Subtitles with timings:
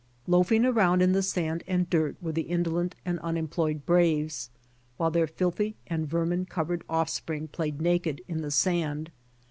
[0.25, 4.49] Loafing around in the sand and dirt were the indolent and unemployed braves,
[4.97, 9.11] while their filthy and vermin covered offspring played naked in the sand.